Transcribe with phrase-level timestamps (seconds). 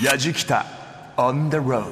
[0.00, 0.64] やじきた。
[1.18, 1.84] On the road.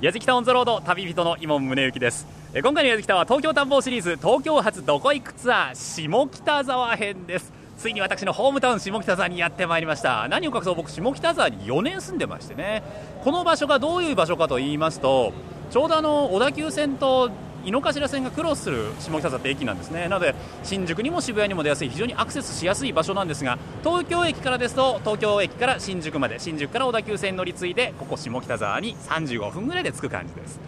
[0.00, 2.26] やじきたオンザロード旅人の今宗行です。
[2.52, 7.52] え今回のやじきたは東京探訪シリーズ東京発どこ行くツアー下北沢編です。
[7.78, 10.26] ついに私のホームタウン下北沢にやってまいりました。
[10.26, 12.82] 何を隠そう僕下北沢に4年住んでましてね。
[13.22, 15.32] この場所がどういう場所かと言いますと
[15.70, 17.30] ちょうどあの小田急線と
[17.64, 20.08] 井の頭線がクロスする下北沢って駅なんですね。
[20.08, 30.60] なので新宿にも渋谷にも出やすい非常にアクセスしやすい場所なんですが東京駅からですと東京駅から新宿まで新宿から小田急線乗り継いでここ下北沢に35分ぐらいで着く感じです。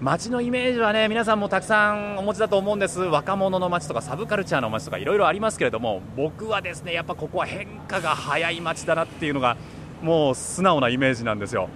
[0.00, 3.00] 街のイメージはね皆さんもたくさんお持ちだと思うんです。
[3.00, 9.56] 若者の街とかサブカルチャーの街とかいろいろありますけれども僕はですねやっぱここは変化が早い街だなっていうのが
[10.02, 11.68] もう素直なイメージなんですよ。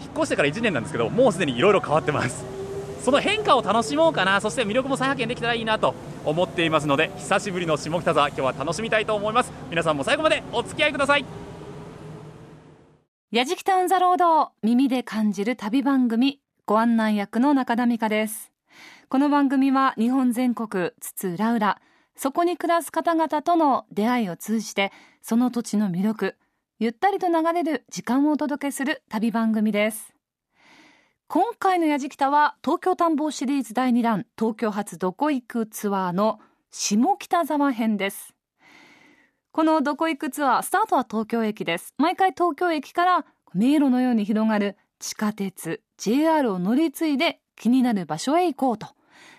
[0.00, 2.53] 引っ越してから1年なんですけどもうすでにいろいろ変わってます。
[3.04, 5.94] その変化を楽しもうかなそして魅力も再発見できたらいいなと
[6.24, 9.52] 思っていますので久しぶりの下北沢今日は楽しみたいと思います。
[9.68, 11.26] 皆さんも最後までお付き合いください。
[13.30, 18.52] やじきたウンザロード耳で感じる旅番組ご案内役の中田美香です。
[19.10, 21.78] この番組は日本全国津々浦々
[22.16, 26.36] そこに暮らす方々との出会いを通じてその土地の魅力
[26.78, 30.13] ゆったりと流れる時間をお届けする旅番組です。
[31.34, 36.38] 今回のやじきたは東京探訪シリーズ第2弾東京発どこ行くツアーの
[36.70, 38.36] 下北沢編です。
[39.50, 41.92] このどこ行くツアースタートは東京駅です。
[41.98, 48.86] 毎回東京駅から迷路のように広がる地下鉄 JR を乗り継いで気になる場所へ行こうと。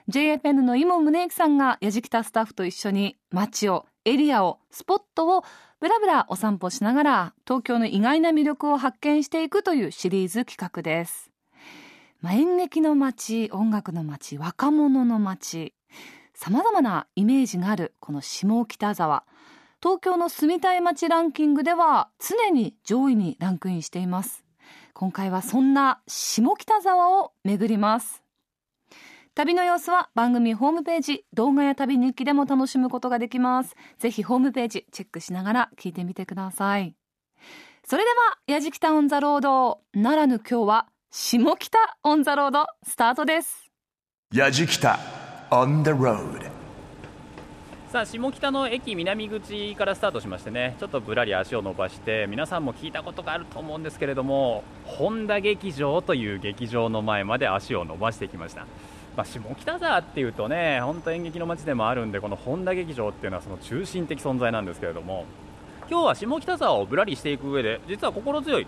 [0.09, 5.45] JFN の今宗行さんがやじきたスタッフと一緒に街をエリアをスポットを
[5.79, 11.31] ぶらぶらお散歩しながら東京の意外な魅力を発見していくというシリーズ企画です。
[12.25, 15.75] まあ、演劇の街音楽の街若者の街
[16.33, 19.25] さまざまなイメージがあるこの下北沢。
[19.79, 24.43] 東京の住みたい街ランキングでは常に上位にランクインしています。
[24.95, 28.23] 今回はそんな下北沢を巡ります。
[29.35, 33.75] 旅の様子は番組ホームページ動画や旅日記でも楽しむことができます。
[33.99, 36.95] ぜひホームページチェックしながら聞いてみてください。
[37.83, 39.81] それではやじきたオンザロード。
[39.93, 43.71] ならぬ今日は下北オンザロードスタートです。
[44.33, 44.99] やじきた
[45.49, 46.41] on the road
[47.89, 58.67] さあ下北の駅南口からスタートしましてねちょっとぶらり足を伸ばして皆さんも聞いたことがあると思うんですけれども本田劇場という劇場の前まで足を伸ばしてきました。
[59.15, 65.23] まあ、下北沢っていうとね本当演劇の街でもあるんでこの本田劇場っていうのはその中心的存在なんですけれども
[65.89, 68.67] 今日は下北沢をぶらりしていく上で実は心強い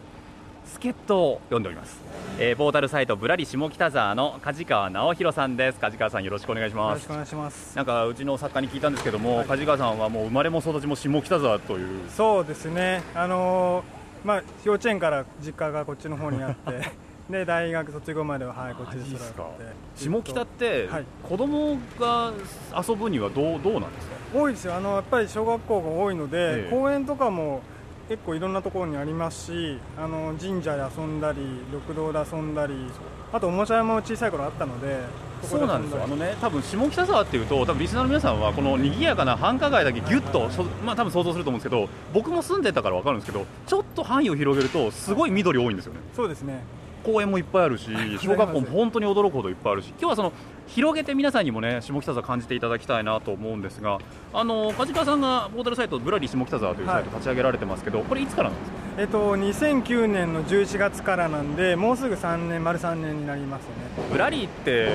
[0.67, 1.99] 助っ人を読んでおります、
[2.39, 5.79] えー、ポータルサイトぶらり下北沢の梶川直弘さんです。
[5.79, 6.89] 梶川さんよろしくお願いします。
[6.89, 7.75] よろしくお願いします。
[7.75, 12.09] なんかうちの作家に聞いたんですけども、はい、梶川さんはもう生まれも育ちも下北沢という。
[12.09, 13.01] そうですね。
[13.15, 16.91] あのー、まあ幼稚園から実家がこっちの方にあって
[17.31, 19.33] で大学卒業までは、はい、こっちで育って。
[19.95, 22.31] 下北って、はい、子供が
[22.87, 24.15] 遊ぶにはどうどうなんですか？
[24.37, 24.75] 多いですよ。
[24.75, 27.61] あのやっぱり小学校が多いので、ええ、公園とかも
[28.09, 31.39] 結構いろんなところにありますしあの神社で遊んだり
[31.71, 32.73] 緑道で遊んだり
[33.33, 35.01] あとおもちゃ屋も小さい頃あったので
[35.43, 36.03] そうなんですよ。
[36.03, 40.49] あのね多分下北沢っていうと多分リスナーの皆さんはこの賑やかな繁華街だけぎゅっと
[40.85, 45.99] まあ多分想像すると思うんですけど僕も住んでたから分かるんですけどちょっと範囲を広げるとすごい緑多いんですよね。
[46.15, 46.63] そうですね
[47.03, 50.31] 公園もいっぱいあるし小学校も本当に驚くほどいっぱいあるし今日はその
[50.67, 53.99] 広げて皆さんにもね下北沢感じていただきたいなと思うんですが
[54.33, 58.77] あの梶川さんがポータルサイトぶらり下北沢というサイト立ち上げられてますけど、はい、これいつからなんですか？
[58.97, 63.67] えっと、2009年の11月からなんで、もうすぐ3年、丸3年になりますね。
[64.11, 64.89] ぶらりって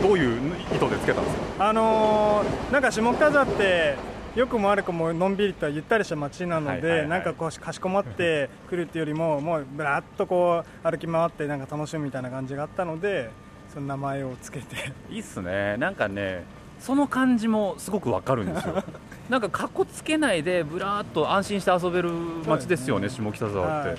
[0.00, 3.96] どういう意図でつけたんですか、あのー、なんか下北沢って、
[4.38, 13.30] よくも悪くものんびりとゆったりした街なので、なんかこうかしこまって くるっていうよりも、もうぶらっとこう歩き回って、なんか楽しむみたいな感じがあったので、
[13.74, 14.92] その名前をつけて。
[15.10, 16.44] いいっすね、なんかね、
[16.78, 18.84] その感じもすごくわかるんですよ。
[19.28, 22.10] なんかかっこつけないでぶらっと安心して遊べる
[22.46, 23.88] 街ですよね、ね下北沢って。
[23.88, 23.98] はい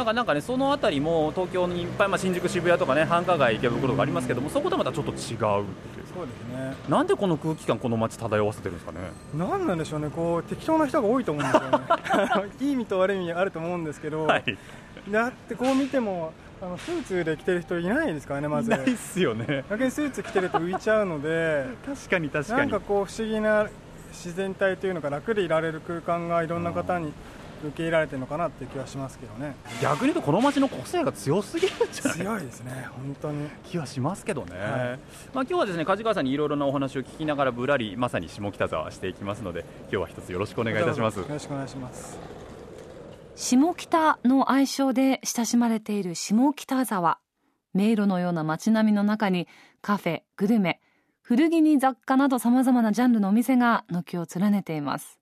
[0.00, 6.74] だからなんかねその辺りも東京にいっぱい、まあ、新宿、渋谷とかね繁華街、池袋とかありますけどもそことまたちょっと違うそうですね。
[6.88, 8.98] なんでこの空気感この街漂わせてるんですかね。
[9.34, 10.08] なんなんでしょうね。
[10.08, 12.50] こう適当な人が多いと思うんですよね。
[12.60, 14.58] いい意味と悪い意味あると思うんですけど、はい、
[15.10, 16.32] だってこう見ても
[16.62, 18.70] あのスーツで着てる人いないですからねまず。
[18.70, 19.64] ないっすよね。
[19.68, 22.58] 逆にスーツ着てると浮いちゃうので確かに確かに。
[22.60, 23.68] なんかこう不思議な
[24.12, 27.12] 自然体というのか楽でいられる空間がいろんな方に
[27.62, 29.54] 受け入れられてるのかなっていう気はしますけどね。
[29.82, 32.16] 逆に言うとこの街の個性が強すぎるんじゃない？
[32.16, 33.48] 強いですね本当に。
[33.64, 34.68] 気はしますけどね、はい。
[34.68, 34.98] まあ
[35.34, 41.18] 今日はですね梶川さんにいろいろなお話を聞きながらぶらりまさに下北沢していきますので今日は一つよろしくお願いいたします。
[41.18, 42.18] よろしくお願いします。
[43.36, 47.18] 下北の愛称で親しまれている下北沢。
[47.72, 49.46] 迷路のような街並みの中に
[49.80, 50.80] カフェグルメ
[51.22, 55.19] 古着に雑貨などさまざまなジャンルのお店が軒を連ねています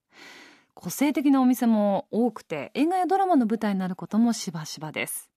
[0.81, 5.29] 個性的なお店も多くて映画やドラマの舞台になることもしばしばです。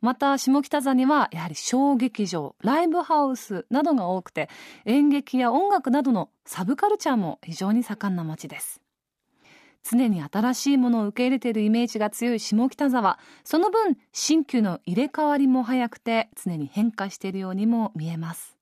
[0.00, 4.48] また下北沢にはやはり小劇場ライブハウスなどが多くて
[4.84, 8.80] 演劇や音楽などのサブカルチャーも非常に盛んな街です。
[9.82, 18.56] 常に新しいものを受け入れているイメージが強い下北沢その分新旧の入れ替わりも早くて常に変化しているようにも見えます。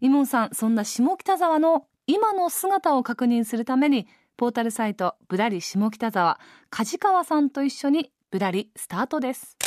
[0.00, 4.08] イモンさんそんな下北沢の今の姿を確認するために
[4.40, 6.40] ポータルサイトぶらり下北沢。
[6.70, 9.58] 梶川さんと一緒にぶらりスタートです。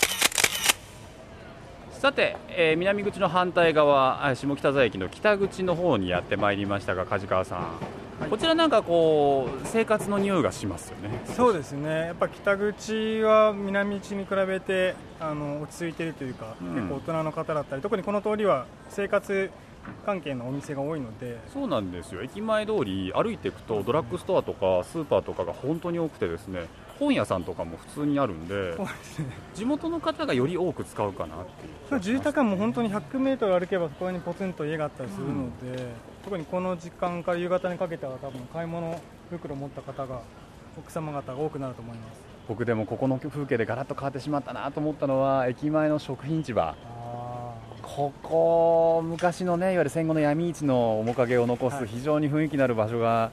[1.91, 11.21] さて、えー南口の反対側あ下北沢駅の北口の方にやってまいりましたが梶川さん、こちらなんかこう生活の匂いがしますよね。
[11.25, 12.07] そうですね。
[12.07, 16.73] やっぱ北口は南口に比べてあの落ち着いているというか、うん。
[16.73, 19.51] 結構大人の方だったり特にこの通りは生活
[20.05, 21.39] 関係のお店が多いので。
[21.53, 22.21] そうなんですよ。
[22.21, 26.67] 駅前通り歩いていくとドラッグストアとかスーパーとかが本当に多くてですね
[26.99, 29.25] 本屋さんとかも普通にあるんでそうですね。
[29.53, 31.45] 地元の方がより多く使うかなっ
[31.89, 35.45] ていう住宅はもう本当に100メートル歩けばそこにポツンと家があったりするの
[35.75, 35.87] で、
[36.23, 38.99] 特にこの時間から夕方にかけては多分買い物
[39.29, 40.21] 袋を持った方が
[40.77, 42.21] 奥様方が多くなると思います。
[42.47, 46.69] 僕でもここの風景でガラッと変わってしまったなと思ったのは駅前の食品市場。
[46.69, 46.75] あ
[47.95, 51.77] ここ昔のねいわゆる戦後の闇市の面影を残はい。
[51.77, 53.29] す非常に雰囲気のある場所が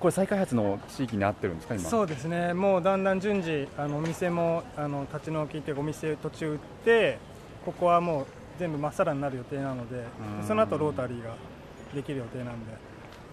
[0.00, 1.84] これ再開発の地域になってるんですか今。
[1.90, 2.54] そうですね。
[2.54, 7.18] もうだんだん順次あのお店もあの立ち退きというかお店途中売って
[7.66, 8.26] ここはもう
[8.58, 10.04] 全部まっさらになる予定なので
[10.40, 10.46] うん。
[10.46, 11.34] その後ロータリーが
[11.94, 12.72] できる予定なんで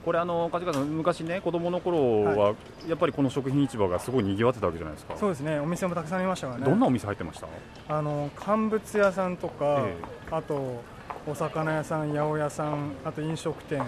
[0.04, 2.56] これあの梶川さん昔ね子供の頃は
[2.88, 5.16] やっぱりこの食品市場がすごい賑わってたわけじゃないですか。
[5.18, 5.60] そうですね。
[5.60, 6.66] お店もたくさんありましたからね。
[6.66, 7.48] どんなお店入ってました？
[7.88, 9.96] あの乾物屋さんとか、え
[10.32, 10.82] あと
[11.28, 13.84] お魚屋さん、八百屋さん、あと飲食店、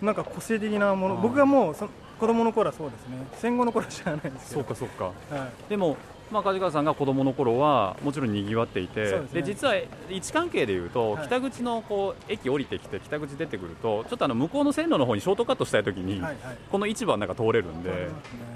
[0.00, 1.88] なんか個性的なもの、僕がもうそ
[2.18, 5.04] 子供の頃はそうですね、戦後の頃は知らないですけど、そうかそうか。
[5.04, 5.12] は
[5.66, 5.96] い、でも、
[6.30, 9.42] まあ、梶川さんが子供の頃はもちろん賑わっていてですね。
[9.42, 9.86] 実は位
[10.18, 11.26] 置関係でいうと、はい。
[11.26, 16.36] 北口のこう駅降りてきて北口出てくるとちょっとあの向こうの線路の方にショートカットしたいときに、はいはい。
[16.70, 17.96] この市場の中通れるんで、ね。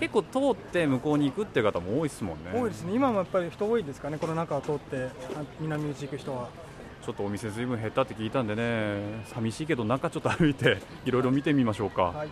[0.01, 2.53] 結構通って向こうに行くっていう方も多いですもんね。
[2.55, 5.05] 多いですね、今もやっぱり人多いですかね、この中を通って、
[5.35, 6.49] あ南口行く人は。
[7.05, 12.29] ちょっとお店ずいぶん減ったって聞いたんでね寂しいけど中ちょっと歩いていろいろ見てみましょうか、はい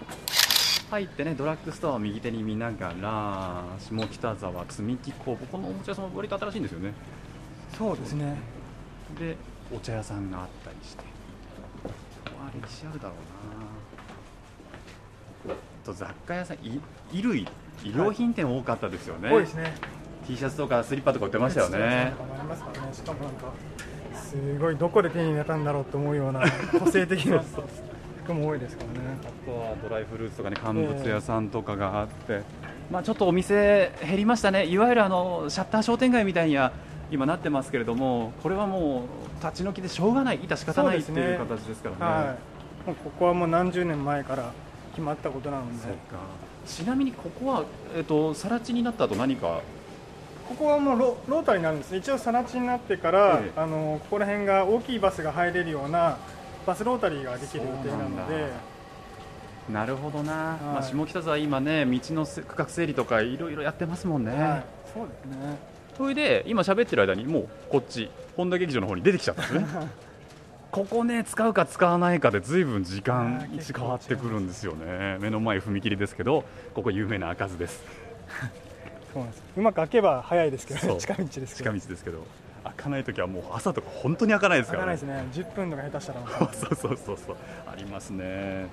[0.90, 6.92] 入ってねドラッグストアを右手に見ながら下北沢積み木工房このおもちゃ屋さんも割と新しいんですよね。
[7.78, 8.36] そうですね、
[9.18, 9.36] で
[9.72, 11.04] お茶屋さんがあったりして
[11.84, 11.90] こ
[12.24, 13.14] こは歴史あるだろ
[15.46, 15.54] うな。
[15.54, 17.46] あと雑貨屋さんい衣類
[17.82, 19.72] 衣料品店多かったですよね、多いですね、
[20.26, 21.78] T シャツとかスリッパとか売ってましたよね。
[21.78, 23.52] ありますからね、しかもなんか、
[24.14, 26.42] すごいどこで手に入れたんだろうと思うような、
[26.78, 27.42] 個性的な
[28.30, 29.06] 服も多いですからね。
[29.22, 32.42] あとはドライフルーツとかね乾物屋さんとかがあって、
[32.90, 34.66] まあ、ちょっとお店減りましたね。
[34.66, 36.72] いわゆるあのシャッター商店街みたいには
[37.10, 39.02] 今なってますけれどもこれはも
[39.42, 40.38] う立ち退きでしょうがない。
[40.38, 42.26] 致し方ないっていう形ですからね。
[42.28, 42.36] は
[42.86, 44.52] い、もうここはもう何十年前から
[44.90, 45.72] 決まったことなので、
[46.66, 47.64] ちなみにここは、
[47.96, 49.60] えっと更地になった後何か？
[50.48, 53.60] ここはもうロロータリーになるんです、一応、さら地になってから、ええ。
[53.60, 56.18] あのここら辺が大きいバスが入れるような
[56.66, 58.50] バスロータリーができる予定なので。
[59.68, 60.64] だ、なるほどな、はい。
[60.64, 65.58] まあ、下北沢今ね道のせ区画整理とかいろいろやってますもんね、はい、そうですね、
[65.96, 69.66] それで今喋ってる間にもうこっち本田劇場の方に出てきちゃったんですね。
[70.70, 75.18] ここね使うか使わないかで随分時間あー結構変わってくるんですよね。
[75.20, 77.82] 目の前踏切ですけどここ有名な開かずです。
[79.12, 79.42] そうなんです。
[79.56, 82.18] うまく開けば早いですけどね、近道ですけ近ど、道ですけど
[82.64, 84.96] 開かない時はもう朝とか本当に開かないですからね。
[84.96, 86.20] 開かないですね、10分とか下手したら、
[86.52, 87.36] そうそうそうそう。
[87.66, 88.66] ありますね。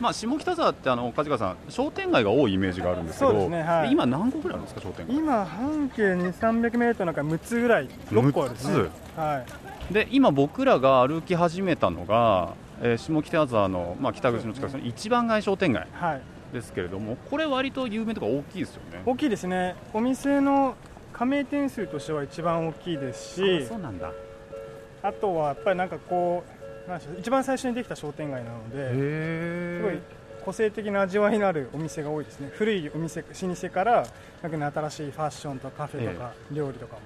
[0.00, 3.90] まあ下北沢ってあの梶川さん商店街が多いイメージがあるんですけどそうですねはい。
[3.90, 5.16] 今何個ぐらいあるんですか商店街？
[5.16, 8.74] 今、半径2、300メートルなんか6つぐらい、6個あるんですね。
[9.16, 9.44] 6、は
[9.90, 16.20] い、で今僕らが歩き始めたのが、えー下北沢の、まあ、北口の近くの一番街商店街はい、
[16.52, 19.02] ですけれどもこれ割と有名とか大きいですよね。
[19.04, 20.76] 大きいですね、お店の
[21.18, 24.12] 加盟店数としては一番大きいですしあ、そうなんだ。
[25.02, 26.44] あとはやっぱりなんかこ
[26.86, 30.00] う、なんでしょう一番最初にできた商店街なので、すごいへ
[30.44, 32.50] 個性的な味わいのあるお店が多いですね。
[32.54, 34.06] 古いお店老舗から
[34.42, 37.00] 逆に新しいファッションとカフェとか料理とかも、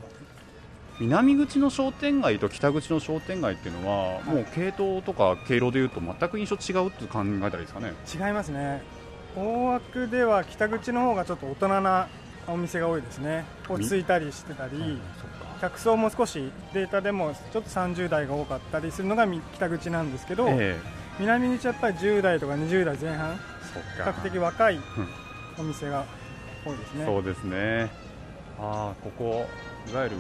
[1.00, 7.94] 南口の商店街と北口の商店街っていうのは、もう系統とか経路でいうと全く印象違うって考えたらいいですかね。
[8.14, 8.82] 違いますね。
[9.34, 12.08] 大枠では北口の方がちょっと大人な
[12.48, 13.44] お店が多いですね。
[13.68, 14.98] 落ち着いたりしてたり
[15.60, 20.78] 客層も少しデータでもちょっと30代が多かったりするのがみ北口なんですけど、え
[21.20, 23.40] 南口はやっぱり10代とか20代前半比
[23.98, 24.80] 較的若い
[25.58, 26.04] お店が
[26.64, 27.04] 多いですね。
[27.04, 27.90] そうですね。
[28.58, 29.46] ああここ
[29.90, 30.16] いわゆる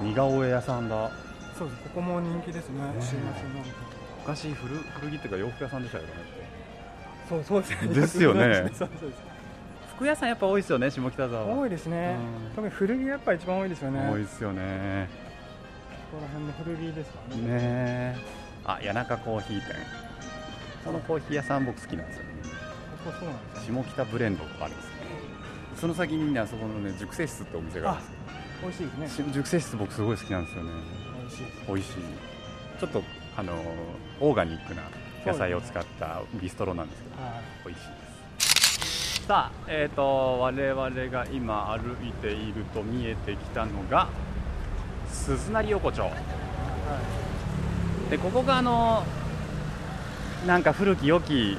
[0.00, 1.10] 似顔絵屋さんだ。
[1.58, 1.82] そうです。
[1.82, 2.78] ここも人気ですね。
[2.94, 3.70] ねすいませんなんか
[4.20, 6.20] 昔古古着っていうか洋服屋さんでしたけどね
[7.28, 7.86] そうそうです。
[7.86, 8.70] ねですよね。
[8.74, 9.33] そ うそうです
[9.96, 11.44] 服屋さんやっぱ多いですよね下北沢。
[11.46, 12.16] は多いですね。
[12.48, 12.54] うん。
[12.54, 14.00] 特に古着がやっぱ一番多いですよね。
[14.08, 15.08] こ多いですよね。
[16.10, 17.36] こら辺の古着ですかね。
[17.36, 18.16] ねえ。
[18.64, 19.64] あ谷中コーヒー店。
[20.84, 22.24] そのコーヒー屋さん僕好きなんですよ。
[23.04, 23.84] ここそうなんですね。
[23.84, 24.92] 下北ブレンドとかあるんですよ
[25.76, 28.18] その先にねあそこのね熟成室ってお店があるんですよ。
[28.62, 29.26] 美味しいですね。
[29.26, 30.70] し熟成室僕すごい好きなんですよね。
[31.20, 31.92] 美味しい美味しい。
[32.80, 33.02] ちょっと
[33.36, 33.52] あの
[34.20, 34.82] オーガニックな
[35.26, 37.42] 野菜を使ったビストロなんですけどはい。
[37.66, 38.03] 美味しい
[39.26, 44.08] さあえっ、と我々が今歩いていると見えてきたのが
[45.10, 46.10] 鈴なり横丁。
[48.10, 49.02] でここがあの
[50.46, 51.56] なんか古き良き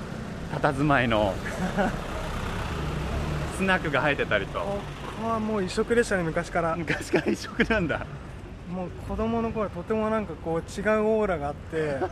[0.53, 1.33] 佇まいの
[3.57, 4.59] スナックが生えてたりと。
[4.59, 4.79] こ
[5.23, 6.75] こはもう異色でしたね昔から。
[6.75, 8.05] 昔から一色なんだ。
[8.71, 12.11] もう子供の頃はとてもなんかこう違うオーラがあって 行っ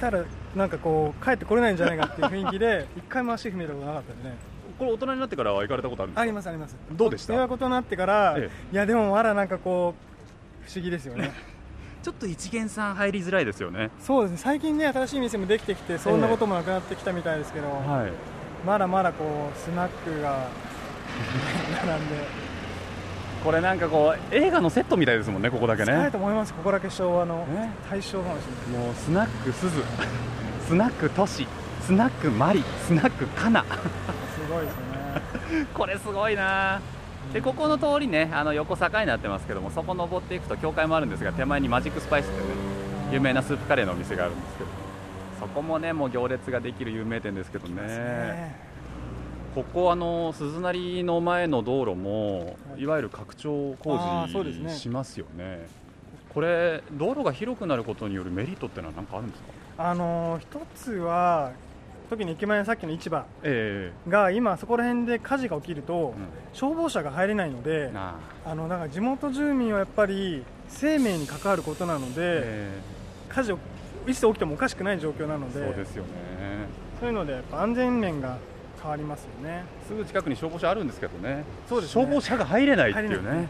[0.00, 0.24] たら
[0.56, 6.22] なんかこう帰ってこれないんじゃないかっていう雰囲気で一回も足踏みたことなかったですねこれ大人になってからは行かれたことあるんですか？
[6.22, 6.76] ありますあります。
[6.92, 7.34] どうでした？
[7.34, 9.94] ということになってから、えいやでもまだなんかこ
[10.66, 11.32] う不思議ですよね。
[12.02, 13.90] ちょっと一元さん入りづらいですよね。
[14.00, 14.36] そうですね。
[14.38, 18.12] 最近ね新しい店もできてきてそんなこともなくなってきたみたいですけど、はい。
[18.66, 20.48] まだまだこうスナックが
[21.86, 22.44] 並んで。
[23.44, 27.70] これなんかこう映画のセットみたいですもんねここだけ近いねと思いますここだけ昭和のね。
[27.90, 29.82] 大正かもしれないもうスナックすず
[30.66, 31.46] スナック都市
[31.82, 33.66] スナックマリスナックカナす
[34.48, 35.66] ごいですよね。
[35.74, 36.80] これすごいな。
[37.32, 42.44] でここの通りねあの横坂になってますけどもそこ登っていくと教会もあるんですが手前にマジックスパイスってね
[43.12, 44.70] 有名なスープカレーのお店があるんですけど
[45.40, 47.80] そこもねもう行列ができる有名店ですけどね。
[47.82, 48.54] ね。
[49.54, 52.84] ここあの鈴なりの前の道路もい。
[52.86, 55.66] わゆる拡張工事しますよね。
[56.34, 59.42] これ道路が広くなることによるメリットってのは何かあるんです
[59.78, 59.88] か？
[59.90, 61.52] あのー一つは
[62.14, 66.14] 特に駅前のさっきの市場えが今そこら辺で火事が起きると、
[66.52, 68.50] 消防車が入れないのでなあ。
[68.52, 72.80] あのだから地元住民はやっぱり生命に関わることなので、え
[73.28, 73.58] 火事を
[74.06, 76.10] いつ起きてもおかしくない状況なのえでそうですよね。
[77.00, 78.38] そういうのでやっぱ安全面が
[78.80, 79.64] 変わりますよね。
[79.88, 81.42] すぐ近くに消防車あるんですけどね。
[81.68, 82.04] そうですね。
[82.04, 83.48] 消防車が入れないっていうね。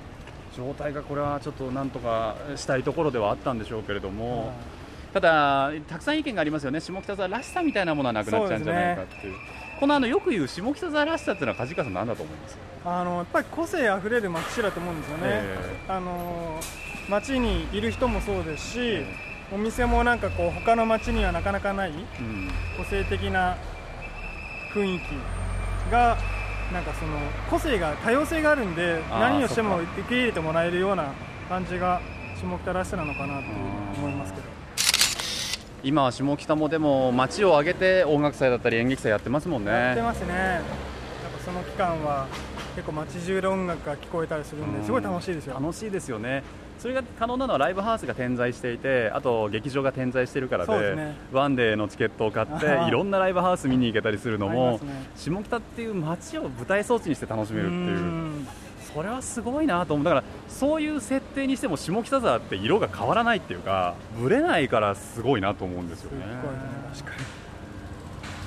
[0.57, 4.55] 状態がこれはちょっとなんとかしたいところではあったんでしょうけれども、
[5.15, 9.35] ただ、たくさん意見がありますよね、下北沢らしさみたいなものはなくなっちゃうんじゃないかっていう、
[9.79, 16.61] このあのよく言う下北沢らしさっていうのは、梶川さん、なんだと思いますあのやっぱり個性あふれる街だと思うんですよね、えあの
[17.09, 19.05] 街にいる人もそうですし、
[19.53, 22.51] お店もなんかこう他の街にはなかなかないうん。
[22.77, 23.57] 個性的な
[24.75, 26.17] 雰囲気が
[26.73, 27.19] なんかその
[27.51, 31.13] 個性が多様性があるんで何をしても受け入れてもらえるような
[31.49, 32.01] 感じが
[32.41, 33.45] 下北らしさなのかなと
[33.99, 34.54] 思いますけど
[35.85, 40.03] 今は下北もでも街を挙げて音楽祭だったり演劇祭やってますもんやってね。
[40.03, 40.35] ますね。
[40.35, 40.63] やっ
[41.39, 42.27] ぱその期間は
[42.75, 45.55] 結構街中で音楽が聞こえたりするんですごい楽しいですよ。
[45.61, 46.43] 楽しいですよね。
[46.79, 51.17] それが可能なのはライブハウスが点在していてあと劇場が点在しているからでね。
[51.33, 52.91] ワンデーのチケットを買ってい。
[52.91, 55.11] ろんなライブハウス見に行けたりするのも、ね。
[55.15, 57.81] 下北っていう街を舞台装置にして楽しめるっていう。
[57.81, 58.47] うん
[58.95, 60.05] それはすごいなと思う。
[60.05, 66.25] だからそういう設定にしても下北沢って色が変わらないっていうかぶれないからすごいなと思うんですよね。
[66.25, 66.33] ね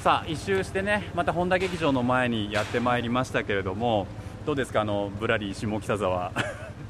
[0.01, 4.07] さあ一周してねまた本田劇場の前にやってまいりましたけれども
[4.45, 6.31] どうですかあのぶらり下北沢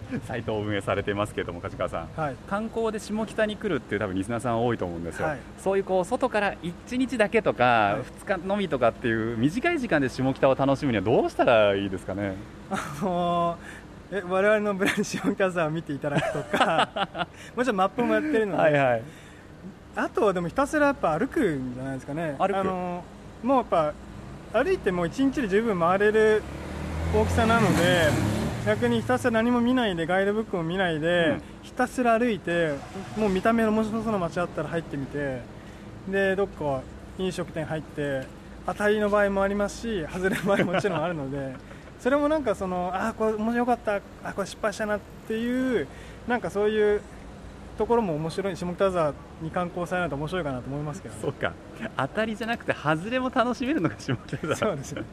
[0.26, 2.08] サイトを運営されていますけれども梶川さん。
[2.20, 2.36] はい。
[2.50, 5.38] 観光で下北に来るっていう多分リスナーさん多いと思うんですよ、はい。
[5.58, 8.26] そういうこう外から1日だけとか、はい。
[8.26, 12.36] 2日のみとかっていう短い時間で下北を楽しむにはどうしたらいいですかね？
[12.70, 19.02] あのーえ我々のブランド下北沢を見ていただくとか もちろんマップもやってるので、はいはい。
[19.98, 22.36] あとはでもひたすらやっぱ歩くんじゃないですかね。
[22.40, 22.58] 歩く？
[22.58, 23.04] あの
[23.44, 23.94] もうやっぱ
[24.64, 26.42] 歩いても1日で十分回れる
[27.14, 28.37] 大きさなので
[28.68, 31.42] 逆にひたすら何も見ないでガイドブックも見ないで、うん。
[31.64, 32.74] ひたすら歩いて
[33.16, 35.42] もう見た目の面白そうな街あったら入ってみて
[36.10, 36.82] でどっか
[37.18, 38.28] 飲食店入って
[38.66, 41.56] 当たりの場合もありますし外れの場合ももちろんあるので
[42.02, 45.88] それもなんかそのあこれ面白かったあこれ失敗したなっていう
[46.28, 47.02] なんかそういう
[47.78, 51.54] ところも面白い下北沢に観光されないと面白いかなと思いますけど、ね、そうか。
[51.96, 54.56] 当たりじゃなくて外れも楽しめるのが下北沢。
[54.56, 55.04] そうですね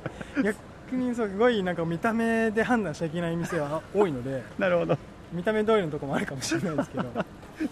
[0.94, 4.96] 逆にすごいなんか見た目で判断しちゃいけない店は多いので なるほど。
[5.32, 7.04] 見た目通りのところもあるかもしれないですけど。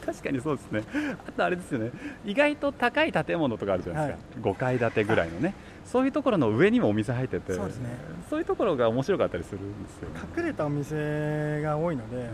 [0.05, 0.83] 確かにそうですね。
[1.29, 1.91] あとあれですよね。
[2.25, 5.55] 意外と高い建物とかあるじゃないですか、はい、5階建てぐらいのね。
[5.85, 7.89] そういうところの上にもお店入っててそうですね。
[8.29, 12.29] そういうところが面白かったりするんですよ、ね、隠れたお店が多いので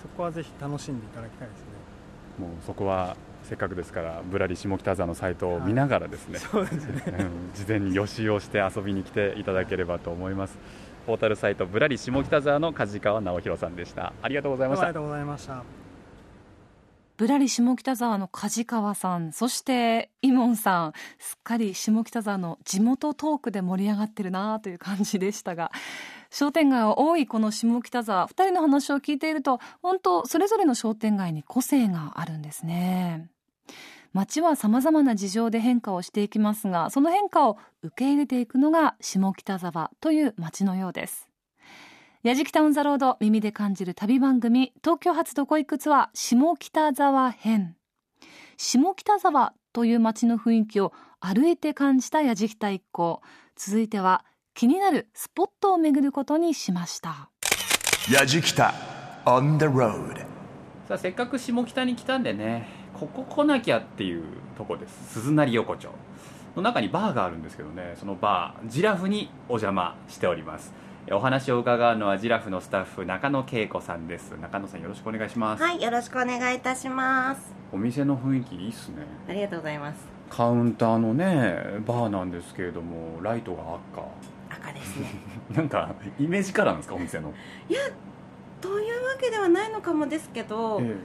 [0.00, 1.64] そこはぜひ楽しんでいただきたいですね。
[2.38, 3.16] もうそこは
[3.48, 10.58] せっかくですからぶらり下北沢のサイトを見ながらですね、はい、そうですね、うん、事前に予習をして遊びに来ていただければと思います。
[11.06, 14.12] ポータルサイトぶらり下北沢の梶川直弘さんでした。
[14.20, 14.84] ありがとうございました。
[14.84, 15.64] ありがとうございました。
[17.16, 20.92] ぶらり下北沢の梶川さんそしてイモンさん。
[21.18, 25.72] すっかり下北沢の地元トークで盛り上がってるなという感じでしたが
[26.30, 28.28] 商店街が多いこの下北沢。
[28.28, 33.30] 2人の話を聞いていると本当それぞれの商店街に個性があるんですね
[34.18, 41.28] 街は様々な事情で変化をしていきますがその変化を受け入れていくのが下北沢という街のようです。
[42.24, 47.76] やじきたオンザロード耳で感じる旅番組東京発どこ行くツアー下北沢編。
[48.56, 53.22] 下北沢という街の雰囲気を歩いて感じたやじきた一行。
[53.54, 57.30] 続いては気になるスポットを巡ることにしました。
[58.12, 58.74] やじきた
[59.26, 60.16] on the road
[60.88, 64.24] さあせっかく下北に来たんでねここ来なきゃっていう
[64.56, 65.12] とこです。
[65.12, 65.90] 鈴なり横丁
[66.56, 67.94] の中にバーがあるんですけどね。
[67.96, 70.72] そのバージラフにお邪魔しております。
[71.12, 74.32] お話を伺うのはジラフのスタッフ中野恵子さんです。
[74.32, 75.62] 中野さんよろしくお願いします。
[75.62, 77.54] はいよろしくお願いいたします。
[77.72, 79.06] お店の雰囲気いいっすね。
[79.28, 80.00] ありがとうございます。
[80.28, 83.62] カウンターのねバーなんですけれどもライトが
[83.96, 84.56] 赤。
[84.56, 85.14] 赤ですね。
[85.54, 87.32] なんかイメージカラーなんですかお店の。
[87.68, 87.80] いや
[88.60, 90.96] というわけではないのかもですけど、ええ、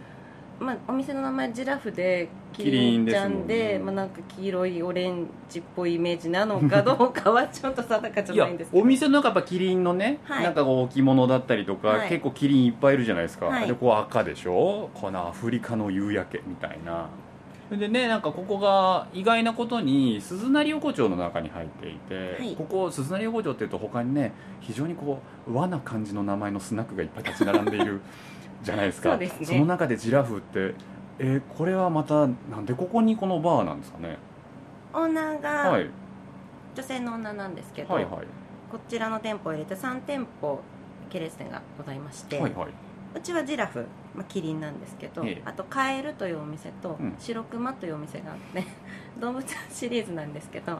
[0.64, 8.82] まあ、お店の名前ジラフでキリンちゃんで、ね、まあ、なんか黄色いオレンジっぽいイメージなのか どうかはちょっと定かじゃないんですけど。
[8.82, 14.90] お店の中やっぱキリンのね、はい、なんか置物だったりとか、はい、結構キリンいっぱいいるじゃないですか、はい、でこう赤でしょ。
[14.94, 17.08] このアフリカの夕焼けみたいな。
[17.72, 28.02] でねなんかここが意外なことに鈴なり横丁の中に入っていて、はい、ここ鈴なり横丁っていうと他にね非常にこう和な感じの名前のスナックがいっぱい立ち並んでいる
[28.64, 29.18] じゃないですか。
[29.18, 30.74] ね、その中でジラフって
[31.20, 34.18] えー、これはまたなんでここにこのバーなんですかね。
[34.94, 35.80] オーナーが
[36.76, 38.14] 女性のオーナーなんですけど、はいはい、
[38.72, 40.60] こちらの店舗を入れて3店舗
[41.10, 42.70] 系列店がございまして、はいはい、
[43.16, 48.64] うちはジラフ、まあ、キリンなんですけど、ええ、あとカエルというお店と、うん、白熊というお店があって
[49.20, 50.80] 動物シリーズなんですけど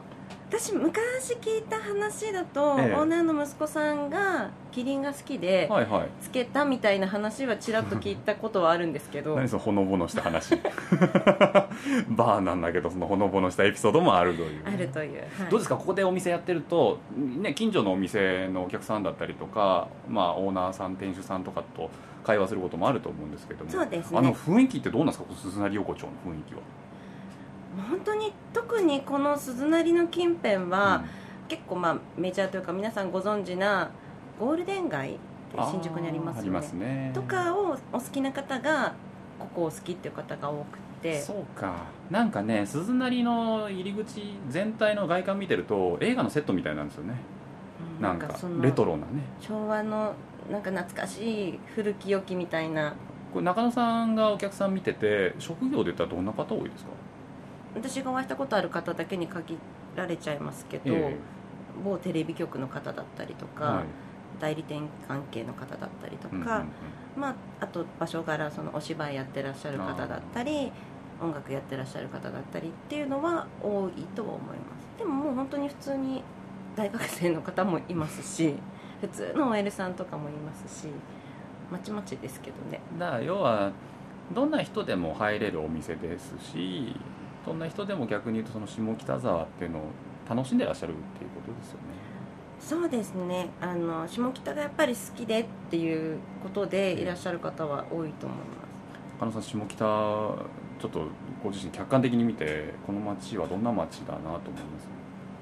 [0.56, 9.34] 私昔聞いた話だと、ええ、オーナーの息子さんがキリンが好きで、はいはい、つけたみたいな話はちらっと聞いたことはあるんですけど。
[9.36, 10.54] 何そのほのぼのした話。
[12.08, 14.62] バーなんだけどそのほのぼのしたエピソードもあるという。
[14.64, 15.76] あるという、はい、どうですか？
[15.76, 21.90] ここでお店やってると、ね、近所のお店のお客さんだったりとか、まあ、オーナーさん店主さんとかと
[22.22, 23.70] 会話することもあると思うんですけども。
[23.70, 25.24] そうです、ね、あの雰囲気ってどうなんですか？
[25.34, 26.60] 鈴なり横丁の雰囲気は
[27.82, 31.02] 本当に特にこの鈴なりの近辺は、
[31.42, 33.90] うん、結構まあメジャーというか皆さんご存知な
[34.38, 35.18] ゴールデン街
[35.70, 36.60] 新宿にありますよね。
[36.78, 37.10] ね。
[37.14, 38.94] とかをお好きな方が
[39.38, 41.20] ここを好きっていう方が多くて。
[41.20, 41.74] そうか。
[42.10, 47.14] なんかね鈴なりの入り口全体の外観見てると映画のセットみたいなんですよね、
[47.96, 48.28] うん、なんか
[48.60, 49.22] レトロなね。
[49.40, 50.14] 昭和の
[50.50, 52.94] なんか懐かしい古き良きみたいな。
[53.32, 56.90] これ中野さんがお客さん見てて職業で言ったらどんな方多いですか？
[57.74, 59.58] 私がお会いしたことある方だけに限
[59.96, 63.84] られちゃいますけど、えー、某テレビ局の方だったりとか、はい、
[64.40, 66.62] 代理店関係の方だったりとか、うんうんうん、
[67.16, 70.72] まあ、あと場所柄そのお芝居やってらっしゃる方だったり
[71.20, 74.98] 音楽やってらっしゃる方だったりっていうのは多いとは思います。
[74.98, 76.22] でももう本当に普通に
[76.76, 78.54] 大学生の方もいますし
[79.00, 80.88] 普通の OL さんとかもいますし
[81.70, 82.80] まちまちですけどね。
[82.98, 83.72] だから要は
[84.32, 86.96] どんな人でも入れるお店ですし
[87.46, 89.82] どんな人でも逆に言うとその下北沢っていうのを
[90.28, 91.84] 楽しんでらっしゃるっていうことですよね。
[92.60, 93.50] そうですね。
[93.60, 99.18] あの下北がやっぱり好きでっていうことでいらっしゃる方は多いと思います。
[99.20, 101.06] 中野さん下北ちょっと
[101.42, 104.88] ご自身客観的に見てこの街はどんな街だなと思います？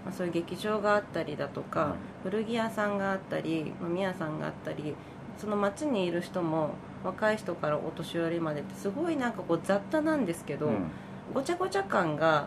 [0.05, 1.93] まあ、そういう劇場があったりだとか、はい、
[2.25, 4.97] 古着屋さんがあったり飲み屋さんがあったり
[5.39, 6.71] その街にいる人も
[7.05, 10.91] 若い人からお年寄りまでってすごいなんかこう雑多なんですけど、うん、
[11.33, 12.47] ごちゃごちゃ感が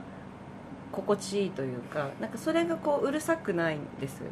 [0.92, 4.32] 心地いいというかなんかそれがこううるさくないんですよね。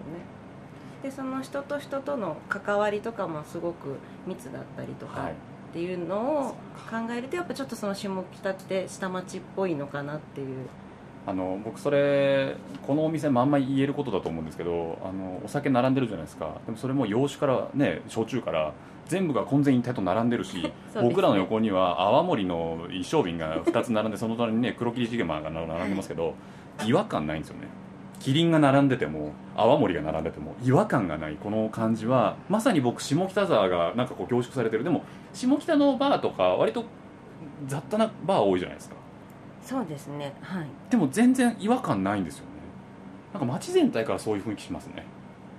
[1.02, 5.32] でその人と人との関わりとかもすごく密だったりとか、はい。
[5.32, 5.36] っ
[5.74, 6.50] ていうのを
[6.90, 10.68] 考えるとやっぱちょっとその下北って下町っぽいのかなっていう。
[11.26, 16.58] あの僕それこのお店まあんま言えることだと思うんですけどあのお酒並んでるじゃないですか。
[16.66, 18.74] でもそれも洋酒からね焼酎から
[19.08, 21.10] 全部が混然一体と並んでるし そうですね。
[21.10, 26.34] 僕らの横には泡盛の一升瓶が2つ並んでその隣にね黒霧シゲマが並んでますけど
[26.86, 27.68] 違和感ないんですよね。
[28.20, 31.36] キリンが並んでても泡盛が並んでても違和感がない。
[31.36, 34.84] この感じはまさに僕下北沢がなんかこう凝縮されてる。
[34.84, 36.86] でも下北のバーとか割と
[37.68, 38.96] 雑多なバー多いじゃないですか。
[39.62, 40.34] そうですね。
[40.42, 40.68] はい。
[40.90, 42.52] でも全然違和感ないんですよね。
[43.34, 45.06] なんか街全体からそういう雰囲気しますね。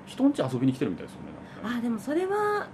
[0.06, 1.26] 人ん家遊びに来てるみたいですよね
[1.62, 1.78] なんかね。
[1.80, 2.66] あでもそれは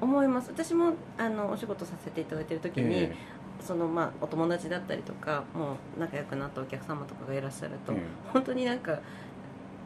[0.00, 0.50] 思います。
[0.50, 3.14] 私もあのお仕事させていただいてる時に、え
[3.60, 8.00] そのまあお友達だったりとかもう仲良くなったお客様とかがいらっしゃると、ええ
[8.32, 8.98] 本当になんか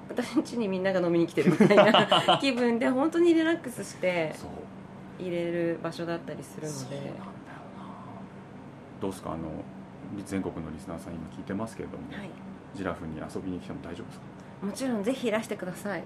[0.08, 4.34] 私ん家にみんなが飲みに来てるみたいな 気分で本当にリラックスして
[5.18, 7.12] 入れる場所だったりするので。
[9.00, 9.32] どうですか？
[9.32, 9.40] あの
[10.24, 12.30] 全国のリスナーさん今聞いてますけれども、はい。
[12.74, 14.24] ジラフに遊びに来ても大丈夫ですか？
[14.66, 16.04] もちろんぜひいらしてください。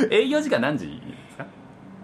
[0.10, 1.00] 営業時間何時？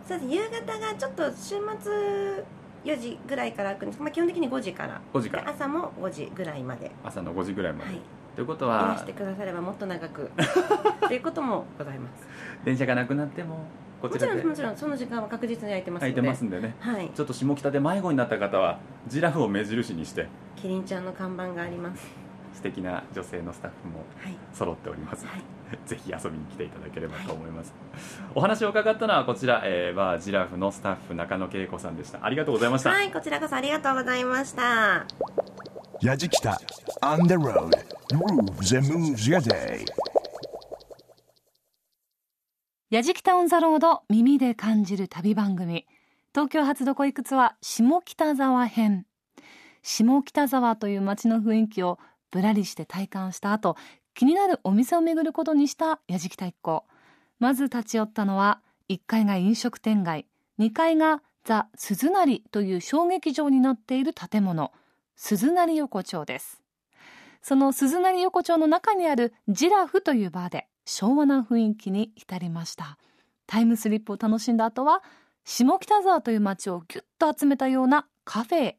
[0.06, 2.44] そうです夕方がちょっと週末
[2.84, 4.02] 4時ぐらいから開くんです。
[4.02, 5.00] まあ、基本的に5時から。
[5.14, 5.44] 5時から。
[5.44, 6.90] で朝も5時ぐらいまで。
[7.04, 8.00] 朝の5時ぐらいまで、はい。
[8.34, 10.24] ということいらはしてくださればもっと長く。
[11.06, 12.26] っていうこともございます。
[12.64, 13.66] 電車がなくなっても
[14.00, 14.40] こもちらで。
[14.40, 14.76] ちろんもちろん。
[14.76, 16.14] その時間は確実に空いてますので。
[16.14, 16.74] 空いてますんでね。
[16.80, 17.10] はい。
[17.14, 20.26] ちょっと下北で迷子になった方はジラフを目印にして。
[20.56, 22.10] キリンちゃんの看板があります。
[22.54, 24.36] 素敵な女性のスタッフもはい。
[24.52, 27.74] 揃っております、はい ぜひ遊びに来ていただければと思います、
[28.34, 32.24] お話を伺ったのはこちら、えー、バージラフのスタッフ中野恵子さんでした。
[32.24, 35.06] ありがとうございました、はいこちらこそありがとうございました。
[36.00, 36.60] やじきた
[37.02, 37.70] On the road.
[38.10, 39.84] Grooves and moves your day.
[42.90, 45.86] やじきたオンザロード耳で感じる旅番組。
[46.34, 49.06] 東京初どこいくつは下北沢編。
[49.82, 51.98] 下北沢という街の雰囲気を
[52.30, 53.76] ぶらりして体感した後
[54.14, 56.84] 気になるお店を巡ることにしたやじきた一行
[57.38, 60.26] まず立ち寄ったのは1階が飲食店街
[60.58, 64.72] 2階がザ・鈴なりという小劇場になっている建物
[65.16, 66.62] 鈴なり横丁です。
[67.42, 72.98] その鈴なり横丁の中にあるジラフというバーで昭和な雰囲気に浸りました。
[73.46, 75.02] タイムスリップを楽しんだ後は
[75.44, 78.78] 下北沢という街をぎゅっと集めたようなカフェへ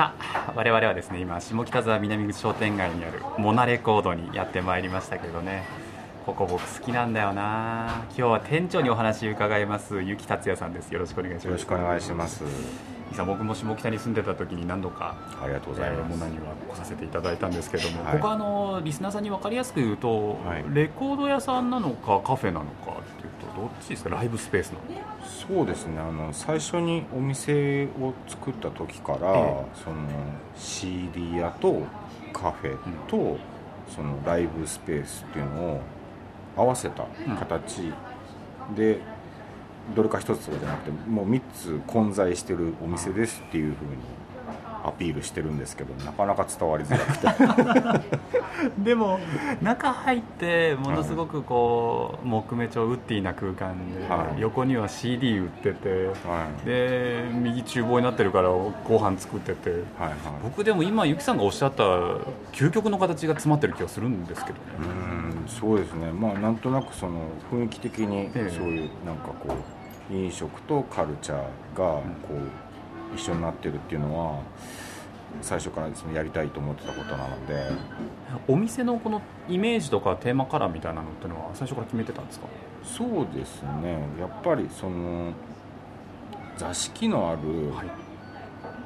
[0.00, 5.66] さあ我々はですね今下北沢南口商店街にあるモナレコードにやってまいりましたけどね。
[6.24, 8.06] ここ僕好きなんだよな。
[8.08, 10.90] 今日は店長にお話伺いますゆき達也さんです。
[10.90, 11.44] よろしくお願いします。
[11.44, 12.42] よろしくお願いします。
[13.12, 16.08] いさ僕も下北に住んでた時に何度かありがとうございます。
[16.08, 18.14] モナには来させていただいたんですけども、はい。
[18.14, 20.64] ここはあのリスナーさんに分かりやすく言うと、はい。
[20.72, 23.02] レコード屋さんなのかカフェなのか
[23.60, 24.10] どっちですか？
[24.10, 24.80] ライブスペースなの。
[25.24, 25.98] そうですね。
[25.98, 29.96] あの最初にお店を作った時から、えその
[30.56, 31.82] CD 屋と
[32.32, 33.38] カフェと、
[33.88, 35.80] そのライブスペースっていうのを
[36.56, 37.04] 合わせた
[37.38, 37.92] 形
[38.76, 38.98] で、
[39.94, 43.90] どれか一つとかじゃなくてもう3つ混在してるお店ですっていうふうに
[44.84, 48.10] アピールしてるんですけどなかなか伝わりづらくて。
[48.78, 49.18] でも
[49.62, 54.40] 中入ってものすごくこう木目調ウッディな空間で、はい。
[54.40, 56.66] 横には CD 売っててはい。
[56.66, 59.70] で右厨房になってるからご飯作ってて。
[59.70, 60.16] はいはい。
[60.42, 61.84] 僕でも今ゆきさんがおっしゃった
[62.52, 64.62] 究極の形が詰まってる気がするんですけどね。
[64.78, 66.10] うんそうですね。
[66.12, 68.50] まあなんとなくその雰囲気的にええ。
[68.50, 69.54] そういうなんかこ
[70.10, 71.44] う飲食とカルチャーが
[71.76, 72.69] こう
[73.14, 74.40] 一緒になってるっていうのは
[75.42, 77.70] 最初からですねやりたいと思ってたことなので。
[78.48, 82.46] お店のこのイメージとかテーマカラーみたいなのってのは最初から決めてたんですか？
[82.84, 83.98] そうですね。
[84.18, 85.32] やっぱりその
[86.56, 87.86] 座敷のあるはい。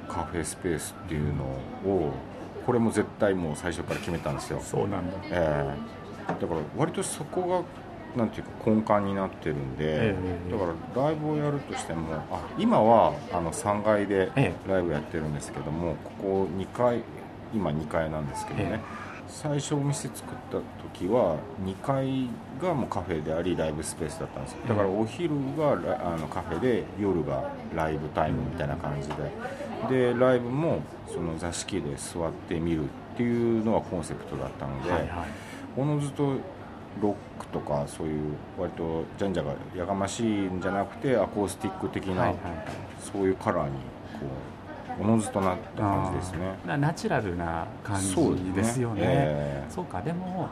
[0.07, 2.13] カフェスペースっていうのを
[2.67, 4.61] これも絶対もう最初から決めたんですよ。
[4.61, 5.17] そうなんだ。
[5.25, 5.75] え
[6.29, 6.29] え。
[6.29, 7.63] だから割とそこが
[8.17, 10.17] なんていうか根幹になってるんで、え
[10.49, 10.65] えだか
[10.97, 17.03] らライブをやるとしてもあ今はあの3階でえライブやってるんですけどもここ2階
[17.53, 20.59] 今2階なんですけどね、え最初お店作った
[20.99, 22.29] 時は2階
[22.63, 24.59] がもうカフェでありライブスペースだったんですよ。
[24.69, 29.15] だからお昼がラあのカフェで夜がライブタイムみたいな感じで。
[30.13, 35.11] でライブもその座敷で座って見るっていうのがコンセプトだったので、はいはい。
[35.77, 36.37] おのずと
[37.01, 42.33] ロックとかそういう割とジャンジャがやがましいんじゃなくてアコースティック的な、
[43.01, 43.73] そういうカラーに
[44.21, 46.55] こおのずとなった感じですね。
[46.79, 49.07] ナチュラルな感じですよね、ね。
[49.09, 50.49] えー、そうかでも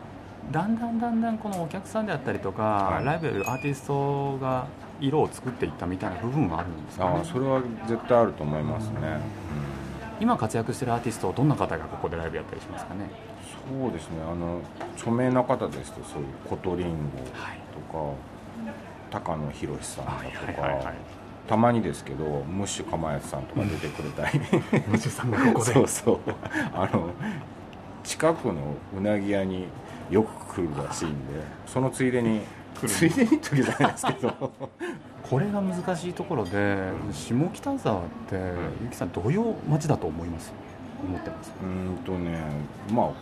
[0.50, 4.66] だんだんだんだんこのお客さんであったりとか、はい、ライブやるアーティストが
[5.00, 8.94] 色を作っていったみたいな部分はあるんですか、ね、あそれは絶対あると思いますね、
[10.18, 13.10] うん、今活躍してるアーティストどんな方がここでライブやったりしますかね
[13.68, 14.22] そうですね。
[14.22, 14.60] あの
[14.96, 16.94] 著名な方ですとそういうコトリンゴ
[17.72, 18.16] とか、はい、
[19.10, 20.94] 高野寛さんだとか、はいはいはい
[21.48, 24.38] たまにですけどムッシュかまやつさんとか出てくれたり、
[24.86, 25.72] ムッシュさんがここで。
[25.72, 26.18] そうそう。
[26.72, 27.10] あの
[28.04, 28.54] 近くの
[28.96, 29.66] うなぎ屋に
[30.08, 31.16] よく来るらしいんで
[31.66, 32.42] そのついでに
[32.86, 34.52] ついでに時じゃないですけど。
[35.28, 38.36] これが難しいところで下北沢って
[38.82, 40.52] ゆきさんどういう街だと思います？
[41.02, 41.52] 思ってます。
[41.62, 42.42] うんとね
[42.92, 43.12] まあ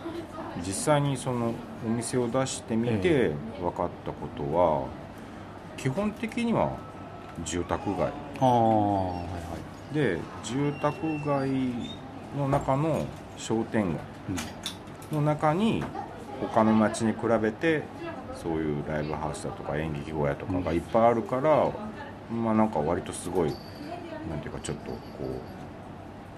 [0.65, 1.53] 実際にその
[1.85, 4.87] お店を出してみて分かったことは、
[5.77, 6.77] 基本的には
[7.45, 8.11] 住宅街。
[8.39, 9.23] あ、はいは
[9.91, 11.49] い、で住宅街
[12.37, 13.05] の中の
[13.37, 14.01] 商店街
[15.11, 15.83] の中に
[16.39, 17.83] 他の町に比べて
[18.35, 21.71] そういうライブハウスだとか演劇小屋とかがいっぱいあるから、
[22.31, 23.49] うん、まあなんか割とすごい
[24.29, 25.60] なんていうかちょっとこう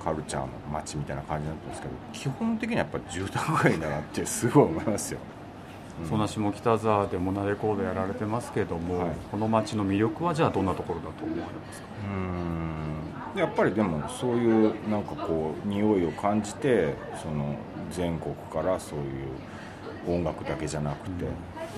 [0.04, 5.20] カルチャーの街みたいな感じになってますけど基本的にはやっぱ住宅街だなってすごい思いますよ。
[6.10, 6.20] そん。
[6.20, 11.88] な下北沢でモナレコードやられてますけども、はい、この街の魅力はじゃあどんなところだと思われますか？
[13.36, 13.40] うん。
[13.40, 17.56] やっぱりでもそういうなんかこう匂いを感じてその
[17.92, 19.06] 全国からそういう
[20.08, 21.26] 音楽だけじゃなくて、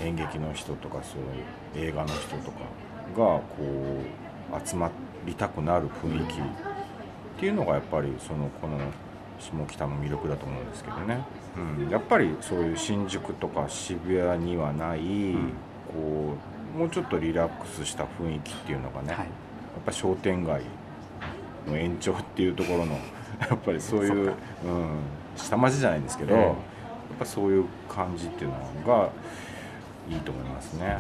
[0.02, 2.60] 演劇の人とかそういう映画の人とか
[3.16, 4.90] がこう集ま
[5.26, 6.40] りたくなる雰囲気
[7.46, 8.80] っていうのがやっぱりそのこの
[9.40, 11.24] 下北の魅力だと思うんですけどね。
[11.56, 15.52] うん、やっぱりそういう新宿とか渋谷にはない、うん、
[15.88, 16.34] こ
[16.76, 19.28] うもうちょっとリラックスした雰囲気っていうのがね、はい、やっ
[19.86, 20.64] ぱ商店街
[21.68, 22.94] の延長っていうところの
[23.40, 24.34] やっぱりそういう、うん、
[25.38, 26.54] 下町じゃないんですけど、やっ
[27.20, 28.56] ぱそういう感じっていうの
[28.88, 29.10] が
[30.10, 30.98] いいと思いますね。